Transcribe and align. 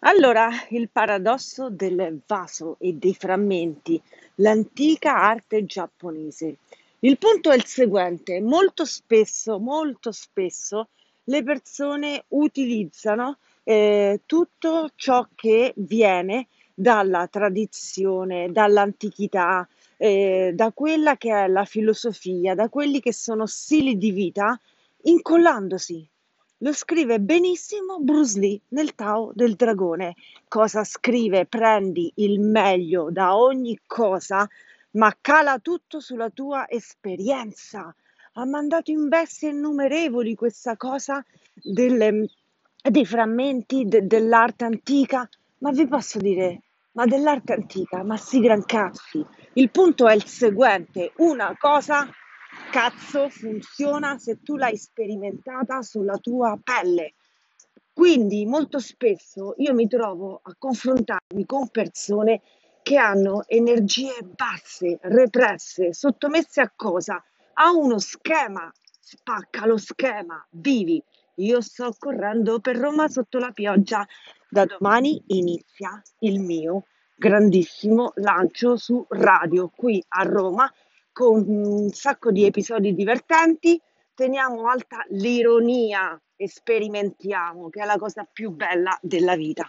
Allora, 0.00 0.48
il 0.70 0.88
paradosso 0.90 1.68
del 1.68 2.20
vaso 2.26 2.76
e 2.78 2.94
dei 2.94 3.14
frammenti, 3.14 4.00
l'antica 4.36 5.16
arte 5.16 5.66
giapponese. 5.66 6.56
Il 7.00 7.18
punto 7.18 7.50
è 7.50 7.56
il 7.56 7.64
seguente: 7.66 8.40
molto 8.40 8.84
spesso, 8.86 9.58
molto 9.58 10.12
spesso 10.12 10.88
le 11.24 11.42
persone 11.42 12.24
utilizzano 12.28 13.38
eh, 13.64 14.20
tutto 14.24 14.90
ciò 14.94 15.26
che 15.34 15.72
viene 15.76 16.46
dalla 16.72 17.26
tradizione, 17.26 18.50
dall'antichità, 18.52 19.68
eh, 19.98 20.52
da 20.54 20.72
quella 20.72 21.16
che 21.16 21.32
è 21.32 21.48
la 21.48 21.64
filosofia, 21.64 22.54
da 22.54 22.68
quelli 22.70 23.00
che 23.00 23.12
sono 23.12 23.44
stili 23.46 23.98
di 23.98 24.10
vita, 24.10 24.58
incollandosi. 25.02 26.08
Lo 26.60 26.72
scrive 26.72 27.20
benissimo 27.20 27.98
Bruce 28.00 28.38
Lee 28.38 28.58
nel 28.68 28.94
Tao 28.94 29.30
del 29.34 29.56
Dragone. 29.56 30.14
Cosa 30.48 30.84
scrive? 30.84 31.44
Prendi 31.44 32.10
il 32.14 32.40
meglio 32.40 33.10
da 33.10 33.36
ogni 33.36 33.78
cosa, 33.86 34.48
ma 34.92 35.14
cala 35.20 35.58
tutto 35.58 36.00
sulla 36.00 36.30
tua 36.30 36.66
esperienza. 36.66 37.94
Ha 38.32 38.44
mandato 38.46 38.90
in 38.90 39.08
bestie 39.08 39.50
innumerevoli 39.50 40.34
questa 40.34 40.78
cosa 40.78 41.22
delle, 41.52 42.26
dei 42.82 43.04
frammenti 43.04 43.84
de- 43.84 44.06
dell'arte 44.06 44.64
antica. 44.64 45.28
Ma 45.58 45.72
vi 45.72 45.86
posso 45.86 46.18
dire, 46.18 46.62
ma 46.92 47.04
dell'arte 47.04 47.52
antica, 47.52 48.02
ma 48.02 48.16
si 48.16 48.40
gran 48.40 48.64
cazzi. 48.64 49.22
Il 49.52 49.70
punto 49.70 50.08
è 50.08 50.14
il 50.14 50.24
seguente: 50.24 51.12
una 51.16 51.54
cosa 51.58 52.08
cazzo 52.76 53.30
funziona 53.30 54.18
se 54.18 54.42
tu 54.42 54.56
l'hai 54.56 54.76
sperimentata 54.76 55.80
sulla 55.80 56.18
tua 56.18 56.60
pelle. 56.62 57.14
Quindi 57.90 58.44
molto 58.44 58.80
spesso 58.80 59.54
io 59.56 59.72
mi 59.72 59.88
trovo 59.88 60.40
a 60.42 60.54
confrontarmi 60.58 61.46
con 61.46 61.70
persone 61.70 62.42
che 62.82 62.98
hanno 62.98 63.44
energie 63.46 64.18
basse, 64.20 64.98
represse, 65.00 65.94
sottomesse 65.94 66.60
a 66.60 66.70
cosa? 66.76 67.24
A 67.54 67.70
uno 67.70 67.98
schema, 67.98 68.70
spacca 69.00 69.64
lo 69.64 69.78
schema, 69.78 70.46
vivi. 70.50 71.02
Io 71.36 71.62
sto 71.62 71.94
correndo 71.98 72.60
per 72.60 72.76
Roma 72.76 73.08
sotto 73.08 73.38
la 73.38 73.52
pioggia. 73.52 74.06
Da 74.50 74.66
domani 74.66 75.22
inizia 75.28 75.98
il 76.18 76.40
mio 76.40 76.84
grandissimo 77.16 78.12
lancio 78.16 78.76
su 78.76 79.02
radio 79.08 79.72
qui 79.74 80.04
a 80.08 80.24
Roma 80.24 80.70
con 81.16 81.48
un 81.48 81.88
sacco 81.92 82.30
di 82.30 82.44
episodi 82.44 82.92
divertenti. 82.92 83.80
Teniamo 84.12 84.68
alta 84.68 84.98
l'ironia 85.08 86.20
e 86.36 86.46
sperimentiamo, 86.46 87.70
che 87.70 87.80
è 87.80 87.86
la 87.86 87.96
cosa 87.96 88.28
più 88.30 88.50
bella 88.50 88.98
della 89.00 89.34
vita. 89.34 89.66